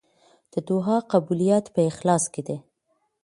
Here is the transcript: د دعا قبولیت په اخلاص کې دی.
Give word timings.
د 0.53 0.53
دعا 0.69 0.97
قبولیت 1.11 1.65
په 1.73 1.81
اخلاص 1.91 2.23
کې 2.33 2.41
دی. 2.47 2.57